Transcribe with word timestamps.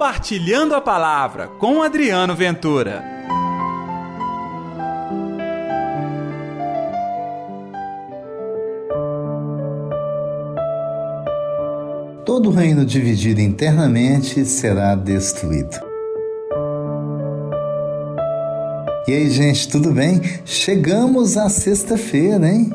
Compartilhando 0.00 0.74
a 0.74 0.80
Palavra 0.80 1.46
com 1.46 1.82
Adriano 1.82 2.34
Ventura. 2.34 3.04
Todo 12.24 12.48
reino 12.48 12.86
dividido 12.86 13.42
internamente 13.42 14.42
será 14.46 14.94
destruído. 14.94 15.76
E 19.06 19.12
aí, 19.12 19.28
gente, 19.28 19.68
tudo 19.68 19.92
bem? 19.92 20.22
Chegamos 20.46 21.36
à 21.36 21.50
sexta-feira, 21.50 22.48
hein? 22.48 22.72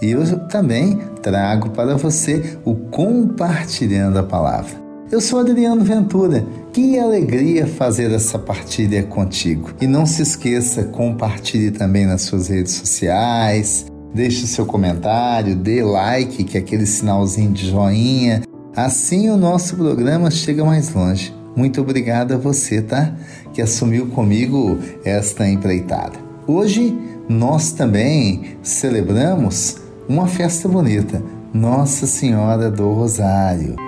E 0.00 0.12
eu 0.12 0.46
também 0.46 0.96
trago 1.20 1.70
para 1.70 1.96
você 1.96 2.56
o 2.64 2.76
Compartilhando 2.76 4.20
a 4.20 4.22
Palavra. 4.22 4.87
Eu 5.10 5.22
sou 5.22 5.40
Adriano 5.40 5.82
Ventura. 5.82 6.46
Que 6.70 6.98
alegria 6.98 7.66
fazer 7.66 8.12
essa 8.12 8.38
partilha 8.38 9.02
contigo. 9.02 9.70
E 9.80 9.86
não 9.86 10.04
se 10.04 10.20
esqueça, 10.20 10.84
compartilhe 10.84 11.70
também 11.70 12.04
nas 12.04 12.22
suas 12.22 12.48
redes 12.48 12.72
sociais, 12.72 13.86
deixe 14.14 14.46
seu 14.46 14.66
comentário, 14.66 15.56
dê 15.56 15.82
like, 15.82 16.44
que 16.44 16.58
é 16.58 16.60
aquele 16.60 16.84
sinalzinho 16.84 17.52
de 17.52 17.70
joinha. 17.70 18.42
Assim 18.76 19.30
o 19.30 19.36
nosso 19.38 19.76
programa 19.76 20.30
chega 20.30 20.62
mais 20.62 20.92
longe. 20.92 21.34
Muito 21.56 21.80
obrigado 21.80 22.34
a 22.34 22.36
você, 22.36 22.82
tá? 22.82 23.14
Que 23.54 23.62
assumiu 23.62 24.08
comigo 24.08 24.78
esta 25.06 25.48
empreitada. 25.48 26.18
Hoje 26.46 26.94
nós 27.26 27.72
também 27.72 28.58
celebramos 28.62 29.78
uma 30.06 30.26
festa 30.26 30.68
bonita, 30.68 31.22
Nossa 31.52 32.06
Senhora 32.06 32.70
do 32.70 32.92
Rosário. 32.92 33.87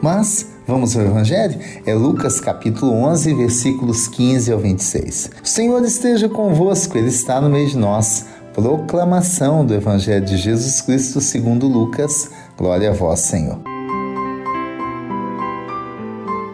Mas 0.00 0.46
vamos 0.66 0.96
ao 0.96 1.04
Evangelho? 1.04 1.58
É 1.84 1.94
Lucas 1.94 2.40
capítulo 2.40 2.92
11, 2.92 3.34
versículos 3.34 4.06
15 4.08 4.52
ao 4.52 4.58
26. 4.58 5.30
O 5.42 5.46
Senhor 5.46 5.84
esteja 5.84 6.28
convosco, 6.28 6.96
Ele 6.96 7.08
está 7.08 7.40
no 7.40 7.50
meio 7.50 7.68
de 7.68 7.76
nós. 7.76 8.26
Proclamação 8.54 9.64
do 9.64 9.74
Evangelho 9.74 10.24
de 10.24 10.36
Jesus 10.36 10.80
Cristo 10.80 11.20
segundo 11.20 11.66
Lucas. 11.66 12.30
Glória 12.56 12.90
a 12.90 12.92
vós, 12.92 13.20
Senhor. 13.20 13.77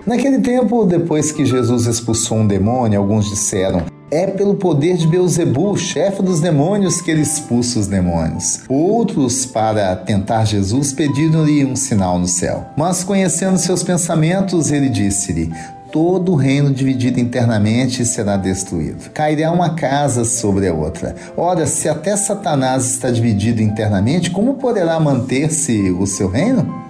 Naquele 0.07 0.41
tempo, 0.41 0.85
depois 0.85 1.33
que 1.33 1.47
Jesus 1.47 1.87
expulsou 1.87 2.39
um 2.39 2.47
demônio, 2.47 3.01
alguns 3.01 3.29
disseram: 3.31 3.85
é 4.11 4.27
pelo 4.27 4.55
poder 4.55 4.99
de 4.99 5.07
Beuzebu, 5.07 5.77
chefe 5.79 6.23
dos 6.23 6.41
demônios, 6.41 7.01
que 7.01 7.11
ele 7.11 7.23
expulsa 7.23 7.79
os 7.79 7.87
demônios. 7.87 8.61
Outros, 8.69 9.47
para 9.47 9.97
tentar 9.97 10.45
Jesus, 10.45 10.93
pediram-lhe 10.93 11.65
um 11.65 11.75
sinal 11.75 12.19
no 12.19 12.29
céu. 12.29 12.67
Mas, 12.77 13.03
conhecendo 13.03 13.57
seus 13.57 13.83
pensamentos, 13.83 14.71
ele 14.71 14.91
disse-lhe: 14.91 15.51
todo 15.91 16.35
reino 16.35 16.71
dividido 16.71 17.19
internamente 17.19 18.05
será 18.05 18.37
destruído. 18.37 19.11
Cairá 19.11 19.51
uma 19.51 19.71
casa 19.71 20.25
sobre 20.25 20.69
a 20.69 20.75
outra. 20.75 21.17
Ora, 21.35 21.67
se 21.67 21.89
até 21.89 22.15
Satanás 22.15 22.85
está 22.85 23.11
dividido 23.11 23.63
internamente, 23.63 24.31
como 24.31 24.55
poderá 24.55 25.01
manter-se 25.01 25.91
o 25.93 26.07
seu 26.07 26.29
reino? 26.29 26.84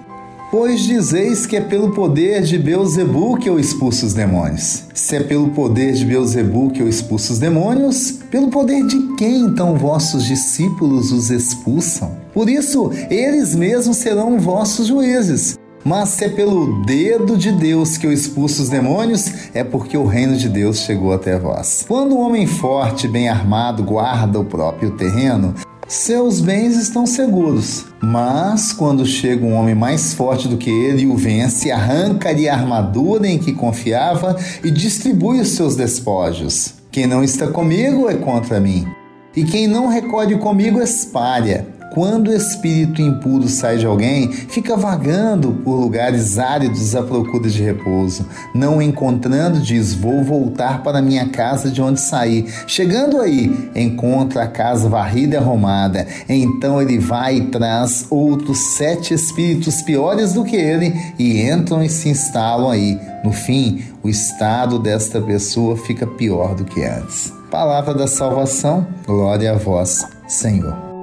Pois 0.57 0.83
dizeis 0.83 1.45
que 1.45 1.57
é 1.57 1.59
pelo 1.59 1.91
poder 1.91 2.41
de 2.41 2.57
Beuzebu 2.57 3.37
que 3.37 3.49
eu 3.49 3.59
expulso 3.59 4.05
os 4.05 4.13
demônios. 4.13 4.85
Se 4.93 5.17
é 5.17 5.19
pelo 5.19 5.49
poder 5.49 5.91
de 5.91 6.05
Beuzebu 6.05 6.71
que 6.71 6.81
eu 6.81 6.87
expulso 6.87 7.33
os 7.33 7.39
demônios, 7.39 8.19
pelo 8.31 8.47
poder 8.47 8.87
de 8.87 9.15
quem 9.17 9.41
então 9.41 9.75
vossos 9.75 10.23
discípulos 10.23 11.11
os 11.11 11.29
expulsam? 11.29 12.15
Por 12.33 12.49
isso, 12.49 12.89
eles 13.09 13.53
mesmos 13.53 13.97
serão 13.97 14.39
vossos 14.39 14.87
juízes. 14.87 15.59
Mas 15.83 16.09
se 16.09 16.23
é 16.23 16.29
pelo 16.29 16.83
dedo 16.83 17.37
de 17.37 17.51
Deus 17.51 17.97
que 17.97 18.07
eu 18.07 18.11
expulso 18.11 18.63
os 18.63 18.69
demônios, 18.69 19.25
é 19.53 19.63
porque 19.63 19.95
o 19.95 20.05
reino 20.05 20.37
de 20.37 20.49
Deus 20.49 20.79
chegou 20.79 21.13
até 21.13 21.37
vós. 21.37 21.83
Quando 21.87 22.15
um 22.15 22.21
homem 22.21 22.47
forte, 22.47 23.07
bem 23.07 23.27
armado, 23.29 23.83
guarda 23.83 24.39
o 24.39 24.45
próprio 24.45 24.91
terreno, 24.91 25.53
seus 25.87 26.41
bens 26.41 26.75
estão 26.75 27.05
seguros. 27.05 27.85
Mas 28.01 28.73
quando 28.73 29.05
chega 29.05 29.45
um 29.45 29.53
homem 29.53 29.75
mais 29.75 30.13
forte 30.13 30.47
do 30.47 30.57
que 30.57 30.69
ele 30.69 31.03
e 31.03 31.07
o 31.07 31.15
vence, 31.15 31.71
arranca-lhe 31.71 32.49
a 32.49 32.53
armadura 32.55 33.27
em 33.27 33.37
que 33.37 33.53
confiava 33.53 34.35
e 34.63 34.71
distribui 34.71 35.39
os 35.39 35.49
seus 35.49 35.75
despojos. 35.75 36.73
Quem 36.91 37.07
não 37.07 37.23
está 37.23 37.47
comigo 37.47 38.09
é 38.09 38.15
contra 38.15 38.59
mim, 38.59 38.87
e 39.35 39.43
quem 39.43 39.67
não 39.67 39.87
recolhe 39.87 40.37
comigo 40.37 40.81
espalha. 40.81 41.74
Quando 41.91 42.27
o 42.27 42.33
espírito 42.33 43.01
impuro 43.01 43.47
sai 43.47 43.77
de 43.77 43.85
alguém, 43.85 44.31
fica 44.31 44.75
vagando 44.75 45.53
por 45.63 45.75
lugares 45.75 46.37
áridos 46.37 46.95
à 46.95 47.01
procura 47.01 47.49
de 47.49 47.63
repouso. 47.63 48.25
Não 48.53 48.81
encontrando, 48.81 49.59
diz: 49.61 49.93
Vou 49.93 50.23
voltar 50.23 50.83
para 50.83 51.01
minha 51.01 51.29
casa 51.29 51.69
de 51.69 51.81
onde 51.81 52.01
saí. 52.01 52.45
Chegando 52.67 53.21
aí, 53.21 53.69
encontra 53.75 54.43
a 54.43 54.47
casa 54.47 54.89
varrida 54.89 55.35
e 55.35 55.37
arrumada. 55.37 56.05
Então 56.27 56.81
ele 56.81 56.99
vai 56.99 57.37
e 57.37 57.47
traz 57.47 58.07
outros 58.09 58.75
sete 58.75 59.13
espíritos 59.13 59.81
piores 59.81 60.33
do 60.33 60.43
que 60.43 60.55
ele 60.55 60.93
e 61.17 61.41
entram 61.41 61.83
e 61.83 61.89
se 61.89 62.09
instalam 62.09 62.69
aí. 62.69 62.99
No 63.23 63.31
fim, 63.31 63.83
o 64.03 64.09
estado 64.09 64.77
desta 64.77 65.21
pessoa 65.21 65.77
fica 65.77 66.05
pior 66.05 66.55
do 66.55 66.65
que 66.65 66.83
antes. 66.83 67.33
Palavra 67.49 67.93
da 67.93 68.05
salvação, 68.05 68.85
glória 69.05 69.53
a 69.53 69.55
vós, 69.55 70.05
Senhor. 70.27 70.94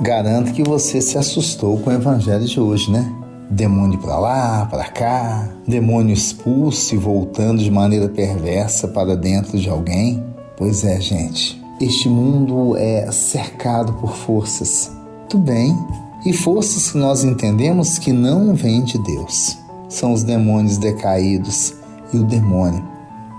Garanto 0.00 0.52
que 0.52 0.62
você 0.62 1.00
se 1.00 1.16
assustou 1.16 1.78
com 1.78 1.90
o 1.90 1.92
evangelho 1.92 2.44
de 2.44 2.58
hoje, 2.58 2.90
né? 2.90 3.10
Demônio 3.48 3.98
para 3.98 4.18
lá, 4.18 4.66
para 4.66 4.84
cá, 4.84 5.48
demônio 5.66 6.12
expulso 6.12 6.94
e 6.94 6.98
voltando 6.98 7.62
de 7.62 7.70
maneira 7.70 8.08
perversa 8.08 8.88
para 8.88 9.16
dentro 9.16 9.58
de 9.58 9.68
alguém. 9.68 10.22
Pois 10.56 10.84
é, 10.84 11.00
gente, 11.00 11.62
este 11.80 12.08
mundo 12.08 12.76
é 12.76 13.10
cercado 13.12 13.92
por 13.94 14.16
forças 14.16 14.90
do 15.30 15.38
bem 15.38 15.76
e 16.26 16.32
forças 16.32 16.90
que 16.90 16.98
nós 16.98 17.22
entendemos 17.22 17.98
que 17.98 18.12
não 18.12 18.54
vêm 18.54 18.82
de 18.82 18.98
Deus. 18.98 19.58
São 19.88 20.12
os 20.12 20.24
demônios 20.24 20.76
decaídos 20.76 21.74
e 22.12 22.18
o 22.18 22.24
demônio 22.24 22.93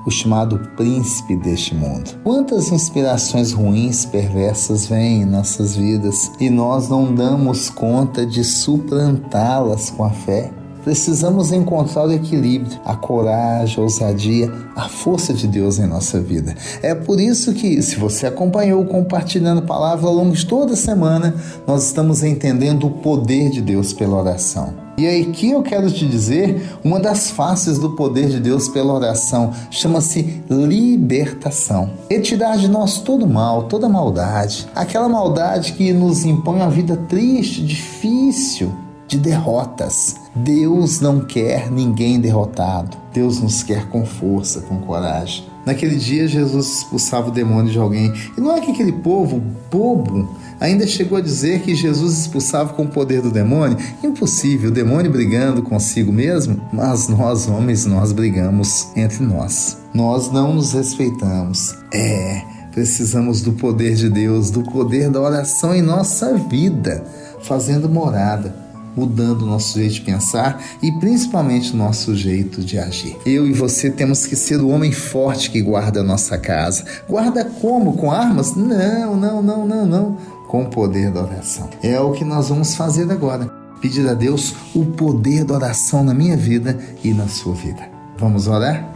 o 0.05 0.11
chamado 0.11 0.59
príncipe 0.75 1.35
deste 1.35 1.73
mundo. 1.73 2.11
Quantas 2.23 2.71
inspirações 2.71 3.51
ruins, 3.51 4.05
perversas 4.05 4.85
vêm 4.85 5.21
em 5.21 5.25
nossas 5.25 5.75
vidas 5.75 6.31
e 6.39 6.49
nós 6.49 6.89
não 6.89 7.13
damos 7.13 7.69
conta 7.69 8.25
de 8.25 8.43
suplantá-las 8.43 9.89
com 9.89 10.03
a 10.03 10.11
fé? 10.11 10.51
Precisamos 10.85 11.51
encontrar 11.51 12.07
o 12.07 12.11
equilíbrio, 12.11 12.79
a 12.85 12.95
coragem, 12.95 13.79
a 13.79 13.81
ousadia, 13.81 14.53
a 14.75 14.87
força 14.87 15.33
de 15.33 15.47
Deus 15.47 15.79
em 15.79 15.87
nossa 15.87 16.21
vida. 16.21 16.55
É 16.83 16.93
por 16.93 17.19
isso 17.19 17.53
que, 17.53 17.81
se 17.81 17.95
você 17.95 18.27
acompanhou 18.27 18.85
compartilhando 18.85 19.59
a 19.59 19.65
palavra 19.65 20.05
ao 20.05 20.13
longo 20.13 20.35
de 20.35 20.45
toda 20.45 20.73
a 20.73 20.77
semana, 20.77 21.33
nós 21.65 21.87
estamos 21.87 22.21
entendendo 22.21 22.85
o 22.85 22.91
poder 22.91 23.49
de 23.49 23.63
Deus 23.63 23.93
pela 23.93 24.15
oração. 24.15 24.84
E 24.97 25.05
aí 25.05 25.25
que 25.25 25.51
eu 25.51 25.61
quero 25.61 25.91
te 25.91 26.07
dizer, 26.07 26.77
uma 26.83 26.99
das 26.99 27.29
faces 27.29 27.77
do 27.77 27.91
poder 27.91 28.29
de 28.29 28.39
Deus 28.39 28.69
pela 28.69 28.93
oração 28.93 29.53
chama-se 29.69 30.41
libertação. 30.49 31.89
Ele 32.09 32.21
tirar 32.21 32.57
de 32.57 32.67
nós 32.67 32.99
todo 32.99 33.27
mal, 33.27 33.63
toda 33.63 33.89
maldade, 33.89 34.67
aquela 34.73 35.09
maldade 35.09 35.73
que 35.73 35.91
nos 35.91 36.23
impõe 36.23 36.57
uma 36.57 36.69
vida 36.69 36.95
triste, 37.09 37.61
difícil, 37.61 38.73
de 39.07 39.17
derrotas. 39.17 40.15
Deus 40.33 40.99
não 40.99 41.19
quer 41.19 41.71
ninguém 41.71 42.19
derrotado. 42.19 42.97
Deus 43.13 43.39
nos 43.39 43.63
quer 43.63 43.87
com 43.89 44.05
força, 44.05 44.61
com 44.61 44.79
coragem. 44.79 45.54
Naquele 45.65 45.95
dia, 45.95 46.27
Jesus 46.27 46.77
expulsava 46.77 47.29
o 47.29 47.31
demônio 47.31 47.71
de 47.71 47.79
alguém. 47.79 48.13
E 48.37 48.41
não 48.41 48.55
é 48.55 48.61
que 48.61 48.71
aquele 48.71 48.91
povo 48.91 49.41
bobo 49.71 50.37
ainda 50.59 50.85
chegou 50.85 51.17
a 51.17 51.21
dizer 51.21 51.61
que 51.61 51.73
Jesus 51.73 52.19
expulsava 52.19 52.73
com 52.73 52.83
o 52.83 52.87
poder 52.87 53.21
do 53.21 53.31
demônio? 53.31 53.77
Impossível, 54.03 54.69
o 54.69 54.73
demônio 54.73 55.11
brigando 55.11 55.63
consigo 55.63 56.11
mesmo? 56.11 56.61
Mas 56.71 57.07
nós, 57.07 57.47
homens, 57.47 57.85
nós 57.85 58.11
brigamos 58.11 58.89
entre 58.95 59.23
nós. 59.23 59.77
Nós 59.93 60.31
não 60.31 60.53
nos 60.53 60.73
respeitamos. 60.73 61.75
É, 61.93 62.41
precisamos 62.71 63.41
do 63.41 63.53
poder 63.53 63.95
de 63.95 64.09
Deus, 64.09 64.51
do 64.51 64.61
poder 64.61 65.09
da 65.09 65.19
oração 65.19 65.73
em 65.73 65.81
nossa 65.81 66.35
vida, 66.37 67.03
fazendo 67.41 67.89
morada 67.89 68.64
mudando 68.95 69.43
o 69.43 69.45
nosso 69.45 69.77
jeito 69.77 69.95
de 69.95 70.01
pensar 70.01 70.63
e 70.81 70.91
principalmente 70.93 71.73
o 71.73 71.77
nosso 71.77 72.15
jeito 72.15 72.61
de 72.61 72.77
agir. 72.77 73.15
Eu 73.25 73.47
e 73.47 73.53
você 73.53 73.89
temos 73.89 74.25
que 74.25 74.35
ser 74.35 74.61
o 74.61 74.69
homem 74.69 74.91
forte 74.91 75.51
que 75.51 75.61
guarda 75.61 76.01
a 76.01 76.03
nossa 76.03 76.37
casa. 76.37 76.85
Guarda 77.07 77.45
como? 77.45 77.93
Com 77.93 78.11
armas? 78.11 78.55
Não, 78.55 79.15
não, 79.15 79.41
não, 79.41 79.65
não, 79.65 79.85
não. 79.85 80.17
Com 80.47 80.63
o 80.63 80.69
poder 80.69 81.11
da 81.11 81.23
oração. 81.23 81.69
É 81.81 81.99
o 81.99 82.11
que 82.11 82.23
nós 82.23 82.49
vamos 82.49 82.75
fazer 82.75 83.11
agora. 83.11 83.45
Pedir 83.81 84.07
a 84.07 84.13
Deus 84.13 84.53
o 84.73 84.85
poder 84.85 85.43
da 85.43 85.55
oração 85.55 86.03
na 86.03 86.13
minha 86.13 86.37
vida 86.37 86.79
e 87.03 87.13
na 87.13 87.27
sua 87.27 87.53
vida. 87.53 87.89
Vamos 88.17 88.47
orar? 88.47 88.95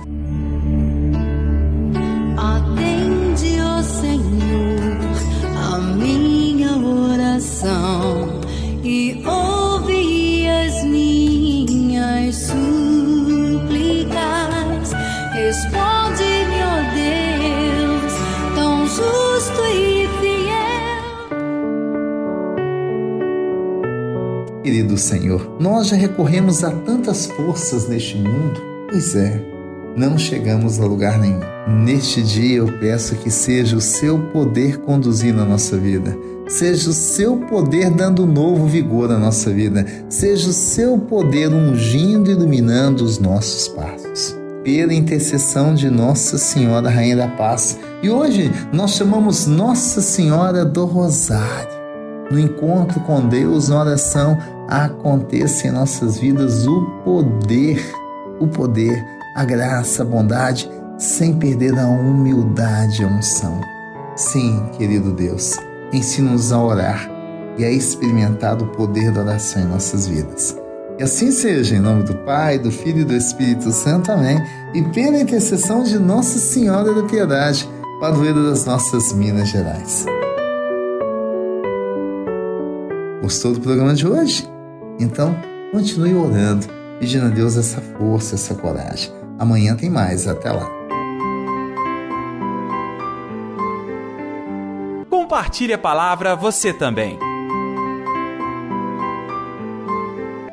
Responde-me, 15.60 16.62
Deus, 16.96 18.14
tão 18.56 18.88
justo 18.88 19.62
e 19.76 20.08
fiel. 20.22 20.54
Querido 24.64 24.98
Senhor, 24.98 25.58
nós 25.60 25.88
já 25.88 25.98
recorremos 25.98 26.64
a 26.64 26.72
tantas 26.72 27.26
forças 27.26 27.90
neste 27.90 28.16
mundo, 28.16 28.62
pois 28.90 29.14
é, 29.18 29.42
não 29.98 30.18
chegamos 30.18 30.80
a 30.80 30.86
lugar 30.86 31.20
nenhum. 31.20 31.42
Neste 31.84 32.24
dia 32.24 32.60
eu 32.60 32.80
peço 32.80 33.18
que 33.18 33.30
seja 33.30 33.76
o 33.76 33.82
seu 33.82 34.18
poder 34.18 34.78
conduzindo 34.78 35.42
a 35.42 35.46
nossa 35.46 35.78
vida. 35.78 36.18
Seja 36.48 36.90
o 36.90 36.94
seu 36.94 37.36
poder 37.36 37.90
dando 37.90 38.26
novo 38.26 38.66
vigor 38.66 39.12
à 39.12 39.20
nossa 39.20 39.52
vida. 39.52 39.86
Seja 40.08 40.52
o 40.52 40.54
seu 40.54 40.98
poder 40.98 41.50
ungindo 41.50 42.30
e 42.30 42.34
iluminando 42.34 43.04
os 43.04 43.20
nossos 43.20 43.68
passos. 43.68 44.39
Pela 44.72 44.94
intercessão 44.94 45.74
de 45.74 45.90
Nossa 45.90 46.38
Senhora 46.38 46.92
Rainha 46.92 47.18
da 47.18 47.28
Paz. 47.28 47.80
E 48.04 48.10
hoje 48.12 48.52
nós 48.72 48.92
chamamos 48.92 49.48
Nossa 49.48 50.00
Senhora 50.00 50.64
do 50.64 50.86
Rosário. 50.86 51.72
No 52.30 52.40
encontro 52.40 53.00
com 53.00 53.28
Deus, 53.28 53.70
na 53.70 53.80
oração, 53.80 54.38
aconteça 54.68 55.68
em 55.68 55.72
nossas 55.72 56.20
vidas 56.20 56.68
o 56.68 56.86
poder, 57.04 57.84
o 58.40 58.46
poder, 58.46 59.04
a 59.36 59.44
graça, 59.44 60.04
a 60.04 60.06
bondade, 60.06 60.70
sem 61.00 61.34
perder 61.34 61.74
a 61.80 61.88
humildade 61.88 63.02
e 63.02 63.06
a 63.06 63.08
unção. 63.08 63.60
Sim, 64.16 64.70
querido 64.78 65.12
Deus 65.12 65.58
ensina-nos 65.92 66.52
a 66.52 66.64
orar 66.64 67.10
e 67.58 67.66
a 67.66 67.72
experimentar 67.72 68.62
o 68.62 68.68
poder 68.68 69.12
da 69.12 69.22
oração 69.22 69.64
em 69.64 69.66
nossas 69.66 70.08
vidas. 70.08 70.59
E 71.00 71.04
assim 71.04 71.32
seja, 71.32 71.78
em 71.78 71.80
nome 71.80 72.04
do 72.04 72.14
Pai, 72.14 72.60
do 72.60 72.70
Filho 72.70 73.00
e 73.00 73.06
do 73.06 73.16
Espírito 73.16 73.72
Santo. 73.72 74.12
Amém. 74.12 74.38
E 74.74 74.82
pela 74.82 75.18
intercessão 75.18 75.82
de 75.82 75.98
Nossa 75.98 76.38
Senhora 76.38 76.94
da 76.94 77.04
Piedade, 77.04 77.70
padroeira 78.02 78.44
das 78.44 78.66
nossas 78.66 79.14
Minas 79.14 79.48
Gerais. 79.48 80.06
Gostou 83.22 83.54
do 83.54 83.62
programa 83.62 83.94
de 83.94 84.06
hoje? 84.06 84.46
Então, 85.00 85.34
continue 85.72 86.14
orando, 86.14 86.68
pedindo 87.00 87.28
a 87.28 87.30
Deus 87.30 87.56
essa 87.56 87.80
força, 87.80 88.36
essa 88.36 88.54
coragem. 88.54 89.10
Amanhã 89.40 89.78
tem 89.78 89.90
mais. 89.90 90.28
Até 90.28 90.52
lá. 90.52 90.70
Compartilhe 95.10 95.72
a 95.72 95.78
palavra 95.78 96.36
você 96.36 96.74
também. 96.74 97.29